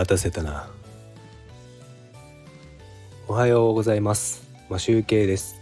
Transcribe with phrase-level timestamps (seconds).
[0.00, 0.66] 待たせたな。
[3.28, 4.48] おはようございます。
[4.70, 5.60] マシュです。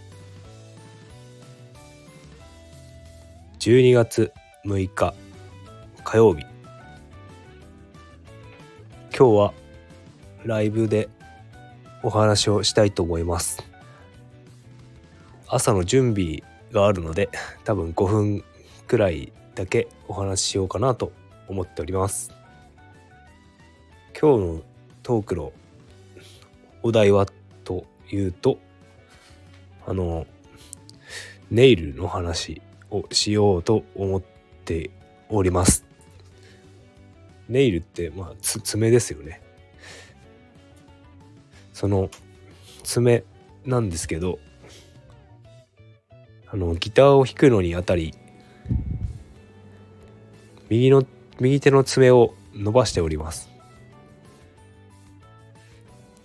[3.59, 4.31] 12月
[4.65, 5.13] 6日
[6.05, 6.45] 火曜日。
[9.11, 9.53] 今日は
[10.45, 11.09] ライブで
[12.01, 13.61] お話をしたいと思います。
[15.49, 17.27] 朝の準備があるので
[17.65, 18.43] 多分5分
[18.87, 21.11] くらいだけお話ししようかなと
[21.49, 22.38] 思っております。
[24.21, 24.61] 今日の
[25.01, 25.53] トークの
[26.83, 27.25] お題は
[27.63, 28.59] というと
[29.87, 30.27] あの
[31.49, 32.61] ネイルの話
[32.91, 34.21] をしようと思っ
[34.65, 34.89] て
[35.29, 35.85] おります。
[37.47, 39.41] ネイルってまあ爪ですよね。
[41.71, 42.09] その
[42.83, 43.23] 爪
[43.65, 44.39] なんですけど
[46.45, 48.13] あのギターを弾くのにあたり
[50.67, 51.05] 右の
[51.39, 53.58] 右手の爪を伸ばしております。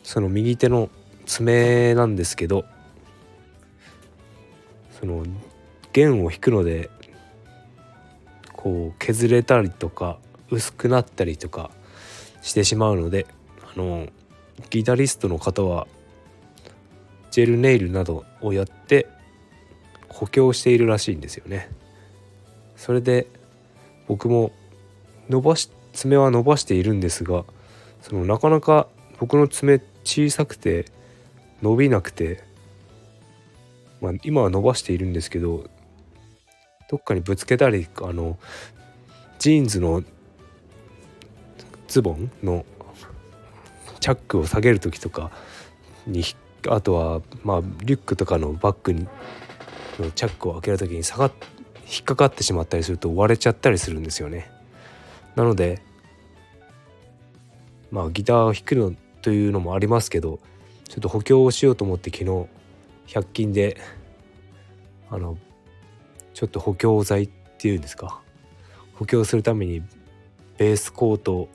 [0.04, 0.90] その右手の
[1.26, 2.64] 爪なんですけど
[5.00, 5.24] その
[5.92, 6.90] 弦を弾くので
[8.52, 10.18] こう削れたりとか
[10.50, 11.70] 薄くなったりとか
[12.42, 13.26] してしまうので
[13.74, 14.06] あの
[14.70, 15.86] ギタリストの方は
[17.30, 19.08] ジェルネイルなどをやって
[20.08, 21.68] 補強しているらしいんですよね。
[22.76, 23.26] それで
[24.06, 24.52] 僕も
[25.28, 27.44] 伸ばし爪は伸ばしているんですが
[28.02, 30.86] そのなかなか僕の爪小さくて
[31.62, 32.42] 伸びなくて、
[34.00, 35.64] まあ、今は伸ばしているんですけど
[36.90, 38.38] どっかにぶつけたりあの
[39.38, 40.02] ジーンズの
[41.88, 42.64] ズボンの
[44.00, 45.30] チャックを下げる時とか
[46.06, 46.22] に
[46.68, 49.06] あとはまあリュックとかのバッグに
[49.98, 51.30] のチャックを開ける時に下が
[51.86, 54.50] 引っかかってしまったりすると割れちゃったりするんですよね。
[55.36, 55.82] なので
[57.90, 60.38] まあギターを弾くのというのもありますけど
[60.86, 62.46] ちょっと補強をしようと思って昨日
[63.06, 63.78] 100均で
[65.08, 65.38] あの
[66.34, 68.20] ちょっと補強剤っていうんですか？
[68.92, 69.82] 補強するために
[70.58, 71.48] ベースコート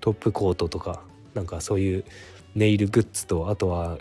[0.00, 1.00] トップコートとか
[1.32, 2.04] なんかそういう
[2.54, 3.96] ネイルグッズとあとは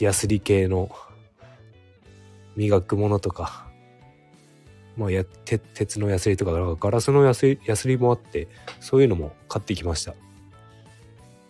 [0.00, 0.90] ヤスリ系の
[2.56, 3.68] 磨くものとか
[4.96, 5.24] まあや
[5.74, 7.46] 鉄のヤスリとかガラスのヤス
[7.86, 8.48] リもあって
[8.80, 10.14] そういうのも買ってきました。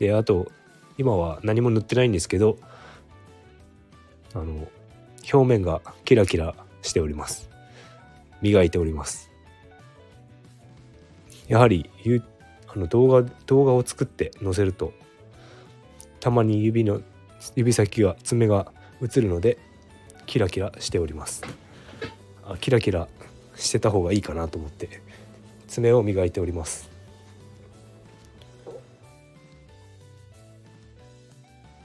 [0.00, 0.50] であと
[0.98, 2.58] 今は何も塗ってないんですけど
[4.34, 4.66] あの
[5.32, 7.48] 表面がキラキラしております。
[8.40, 9.30] 磨いております。
[11.46, 11.90] やはり
[12.68, 14.92] あの動画動画を作って載せると
[16.20, 17.02] たまに指の
[17.54, 18.72] 指先が爪が
[19.02, 19.58] 映るので
[20.26, 21.42] キラキラしております。
[22.44, 23.08] あキラキラ
[23.56, 25.02] してた方がいいかなと思って
[25.68, 26.89] 爪を磨いております。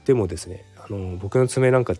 [0.06, 1.94] でもですねあの僕の爪なんか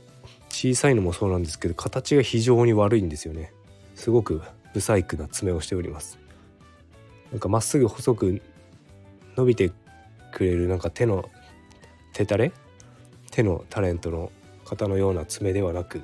[0.48, 3.52] 小さいのもそうなんですけど形が非常に悪いんですよね。
[3.94, 4.40] すごく
[4.72, 6.18] 不細工な爪をしております。
[7.30, 8.40] なんかまっすぐ細く
[9.36, 9.72] 伸びて
[10.32, 11.28] くれるなんか手の
[12.12, 12.52] 手タレ
[13.30, 14.30] 手のタレントの
[14.64, 16.02] 方のような爪ではなく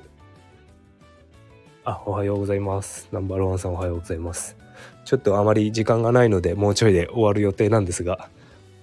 [1.85, 3.07] あおはようございます。
[3.11, 4.57] ナンバーワンさんおはようございます。
[5.05, 8.29] ちょっとあまり時間がないのでもうちょいで終わる予定なんですが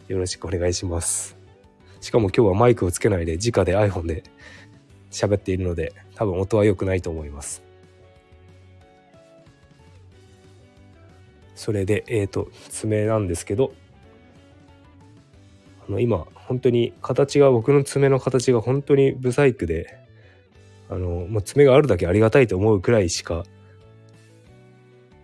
[0.08, 1.39] よろしくお願いします。
[2.00, 4.24] しかも今日はマイクをつけないで直で iPhone で
[5.10, 7.62] 喋っているので多分音は良くないと思います。
[11.54, 13.74] それでえっ、ー、と爪なんですけど
[15.86, 19.98] あの今本当に形が僕の爪の形が本当に不細工で
[20.88, 23.44] あの、まあ、爪があるだけありがたいと思うくらいしか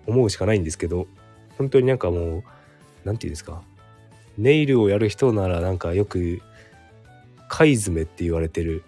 [0.07, 1.07] 思うしかないんですけど
[1.57, 2.45] 本当になんかもう
[3.05, 3.63] 何て言うんですか
[4.37, 6.43] ネイルをやる人ならなんかよく
[7.49, 8.83] 貝爪って言われてる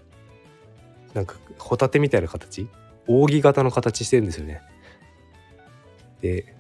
[1.14, 2.68] なんかホタテみたいな形？
[3.06, 4.62] 扇形の形してるんですよね。
[6.20, 6.54] で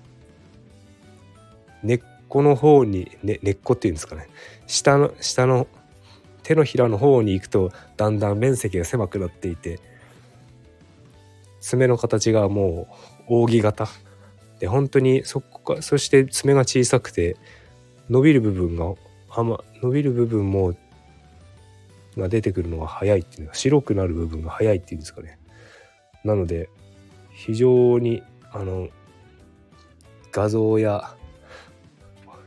[1.82, 4.28] 根っこの方に、ね、根っこっていうんですかね。
[4.66, 5.66] 下の下の
[6.42, 9.80] 手のひらの方に行くとだんだん面積が狭くなっていて
[11.60, 12.88] 爪の形がも
[13.28, 13.88] う扇形。
[14.58, 17.36] で本当にそこかそして爪が小さくて
[18.10, 18.94] 伸びる部分が
[19.30, 20.74] あんま伸びる部分も
[22.18, 25.38] が出てくるのが早いっていうのは白くなる部分が早いっていうんですかね。
[26.24, 26.68] なので
[27.30, 28.88] 非常にあの
[30.32, 31.14] 画像や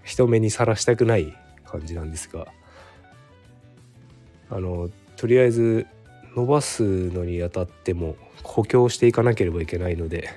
[0.03, 1.35] 人目にさらしたくない
[1.65, 2.47] 感じなんですが
[4.49, 5.87] あのとりあえず
[6.35, 10.29] 伸ばすのにあたっても補強していかなければいけないので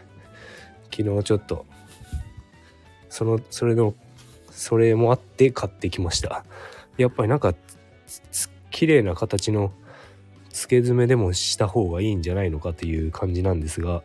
[0.96, 1.66] 昨日ちょっと
[3.08, 3.94] そのそれの
[4.50, 6.44] それもあって買ってきました。
[6.96, 7.54] やっぱりなんか
[8.74, 9.72] 綺麗な形の
[10.50, 14.02] 付け爪でもした方がいいんじゃないのかという感じなんですが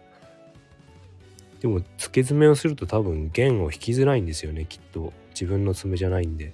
[1.60, 6.54] でも付け爪をすると多分弦を引きづらいんですよねきっと自分の爪じゃないんで。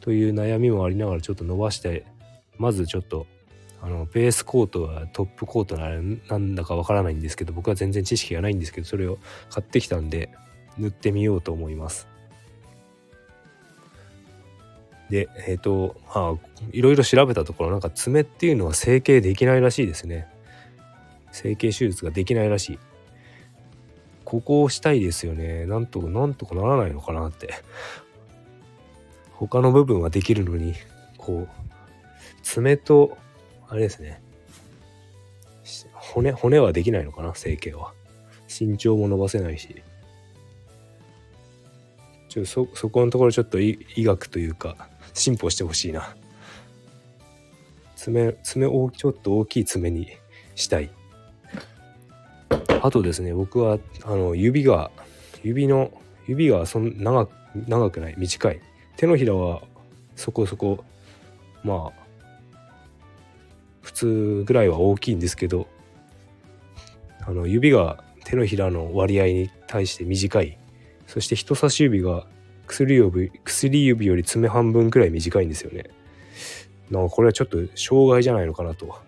[0.00, 2.06] という悩みもありながらちょっと伸ばして
[2.58, 3.26] まずちょっと
[3.82, 9.18] あのベースコートはトップコートなんだかわからないんですけど僕は全然知識がないんですけどそれを
[9.50, 10.30] 買ってきたんで
[10.78, 12.08] 塗ってみようと思います。
[15.10, 20.28] でえっ、ー、とまあいろいろ調べたところなんか爪っていうのは整形できないらしいですね。
[21.32, 22.78] 整形手術ができないらしい。
[24.24, 25.66] ここをしたいですよね。
[25.66, 27.54] なんとかなんとかならないのかなって。
[29.32, 30.74] 他の部分はできるのに、
[31.18, 31.48] こう、
[32.42, 33.18] 爪と、
[33.68, 34.22] あれですね。
[35.92, 37.92] 骨、骨はできないのかな整形は。
[38.48, 39.82] 身長も伸ばせないし。
[42.28, 46.14] ちょそ、そこのところちょっと医学というか、進歩してほしいな。
[47.96, 50.08] 爪、爪をちょっと大きい爪に
[50.54, 50.90] したい。
[52.82, 54.90] あとですね、僕は、あの、指が、
[55.42, 55.90] 指の、
[56.28, 57.28] 指がそん長
[57.66, 58.60] 長くない、短い。
[58.96, 59.62] 手のひらは
[60.14, 60.84] そこそこ、
[61.64, 62.06] まあ、
[63.82, 65.66] 普通ぐらいは大きいんですけど、
[67.26, 70.58] あの、指が手のひらの割合に対して短い。
[71.06, 72.26] そして人差し指が
[72.66, 75.84] 薬指薬指より爪半分くらい短いんですよね。
[76.90, 78.98] なんかこれはちょっと障害じゃないのかなと。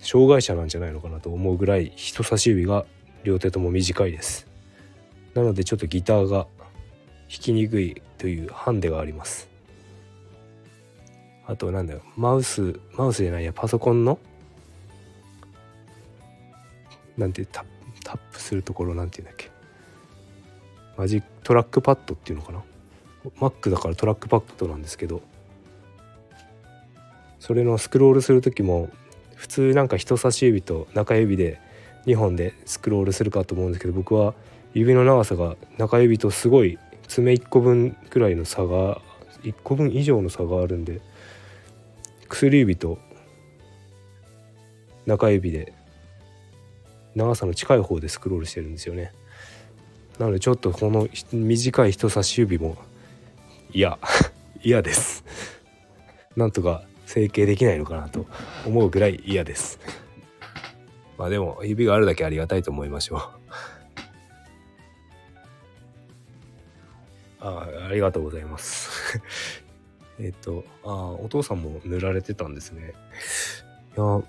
[0.00, 2.84] 障害者なんじゃないのかなと思うぐらい人差し指が
[3.22, 4.46] 両手とも短いです。
[5.34, 6.46] なのでちょっとギターが弾
[7.28, 9.48] きにくいというハンデがあります。
[11.46, 14.18] あとなんだよマウスマウスじゃないやパソコンの
[17.16, 17.64] なんてタ
[18.04, 19.50] ップするところなんていうんだっけ
[20.96, 22.62] マジトラックパッドっていうのかな
[23.40, 25.22] ？Mac だからトラックパッドなんですけど
[27.40, 28.88] それのスクロールする時も
[29.34, 31.60] 普通なんか人差し指と中指で
[32.06, 34.34] 2本でスクロールするかと思うんですけど僕は
[34.72, 39.00] 指の長さが中指とすごい爪1個分くらいの差が
[39.42, 41.00] 1個分以上の差があるんで
[42.28, 42.98] 薬指と
[45.06, 45.72] 中指で
[47.14, 49.12] 長さの近い方でスクロールしてるんですよね。
[50.18, 52.76] なのでちょっとこの短い人差し指も
[53.72, 53.98] 嫌
[54.62, 55.24] 嫌です。
[56.36, 58.26] なんとか整形できないのかなと
[58.66, 59.78] 思うぐらい嫌です。
[61.18, 63.20] まあでも指があるだけありがたいと思いましょう。
[67.40, 69.20] あありがとうございます。
[70.18, 72.94] えっとああお父さんも塗られてたんですね。
[73.96, 74.24] いやう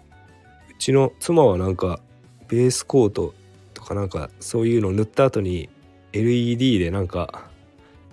[0.79, 1.99] ちの妻はなんか
[2.47, 3.33] ベースコート
[3.73, 5.69] とかなんかそういうの塗った後に
[6.15, 7.49] LED でなんか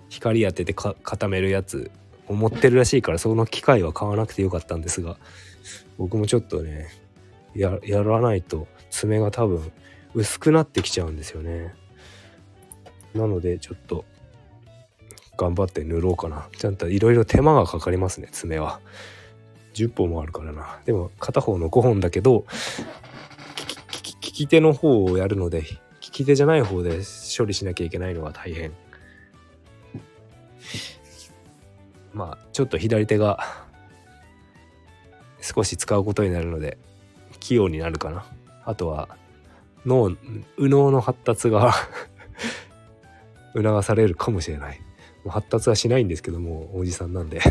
[0.09, 1.89] 光当てて固めるやつ
[2.27, 5.17] を持ってるらしいからその機械は買わなくてよかったんですが
[5.97, 6.89] 僕もちょっとね
[7.55, 9.71] やらないと爪が多分
[10.13, 11.73] 薄くなってきちゃうんですよね
[13.13, 14.05] なのでちょっと
[15.37, 18.81] 頑張って塗ろうかなちゃんといろいろ手間がかかりますね爪は
[19.73, 22.45] 10本もあるからなでも片方の5本だけど
[24.21, 25.63] 利き手の方をやるので
[26.13, 26.99] き手じゃない方で
[27.37, 28.71] 処理しなきゃいけないのは大変。
[32.13, 33.39] まあちょっと左手が
[35.41, 36.77] 少し使うことになるので
[37.39, 38.25] 器用になるかな。
[38.63, 39.09] あとは
[39.85, 40.09] 脳
[40.57, 41.73] 右脳の発達が
[43.53, 44.79] 促されるかもしれない。
[45.27, 47.41] 発達はしないんですけどもおじさんなんで、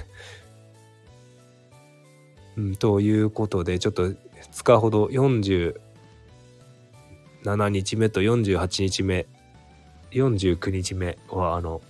[2.79, 4.17] ということでちょっと2
[4.63, 5.81] 日ほど40
[7.45, 9.27] 7日目と48日目
[10.13, 11.81] 49日目はあの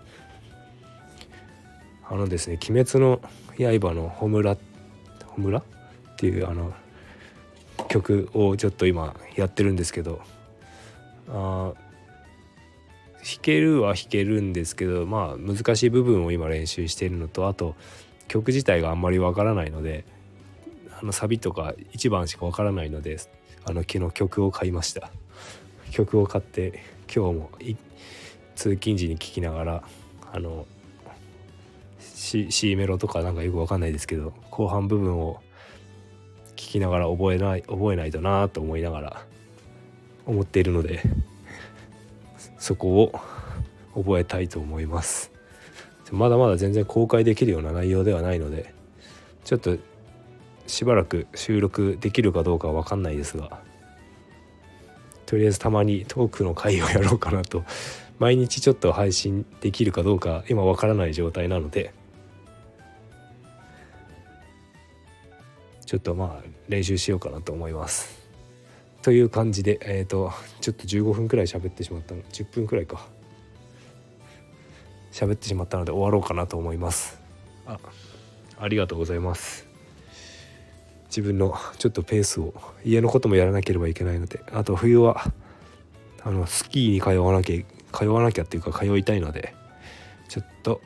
[2.09, 3.19] あのですね「鬼滅の
[3.57, 4.55] 刃」の「ムラ」
[5.27, 5.63] 「ホムラ」っ
[6.15, 6.73] ていうあの
[8.01, 10.21] 曲をちょっと今やってるんですけど
[11.29, 11.73] あ
[13.17, 17.75] 弾けるは弾けるんですけどまあ難しい部分を今練習しているのとあと
[18.27, 20.05] 曲自体があんまりわからないので
[20.99, 23.17] あのサビとか1番しかわからないので
[23.65, 25.11] あの昨日曲を買いました。
[25.91, 27.49] 曲を買って今日も
[28.55, 29.83] 通勤時に聴きながら
[30.33, 30.65] あの
[31.99, 35.41] C, C メロとかなんかよくわかんないですけど後半部分を
[36.57, 39.25] 聞きながら覚えない覚えないとなと思いながら
[40.25, 41.01] 思っているので
[42.59, 43.19] そこを
[43.95, 45.31] 覚えたいと思います。
[46.11, 48.73] まだまだ全然公開できるような内容ではないので
[49.43, 49.77] ちょっと
[50.65, 53.59] しばらく収録できるかどうかは分かんないですが
[55.25, 57.63] とりあえずたまにトークの回をやろうかなと
[58.19, 61.93] 毎日ちょっと配信できるかどうか今分からない状態なので
[65.87, 68.27] ちょっとまあ練習しようかなと思います。
[69.01, 73.07] という感じでえっ、ー、とちょっと15分くらい喋ってしまったの10分くらいか
[75.13, 77.19] 喋ってしまったので終わろうかなと思います。
[77.65, 77.79] あ
[78.59, 79.65] ありがとうございます。
[81.07, 82.53] 自分のちょっとペースを
[82.83, 85.31] 家のこともやらなければいけないのであと冬は
[86.23, 89.55] あのスキーに通わなきゃ通わなきゃっていうか通いたいので
[90.27, 90.81] ちょっと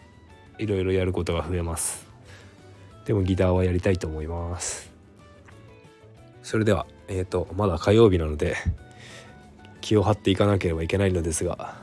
[0.59, 2.05] いろいろやることが増えます
[3.05, 4.90] でもギターはやりたいと思います
[6.43, 8.55] それではえっ、ー、とまだ火曜日なので
[9.81, 11.75] 気を張っていかなければいけないのですが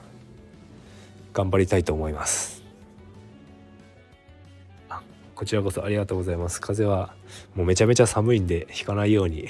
[1.32, 2.58] 頑張りたいと思います。
[5.38, 6.60] こちらこそありがとうございます。
[6.60, 7.14] 風は
[7.54, 9.46] もうめちゃめちゃ寒いんで引かないように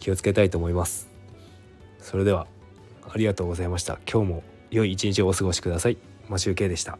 [0.00, 1.08] 気をつけたいと思います。
[2.00, 2.48] それでは
[3.08, 4.00] ありがとうございました。
[4.10, 4.42] 今日も
[4.72, 5.96] 良い一日をお過ごしください。
[6.28, 6.98] マシュウケイでした。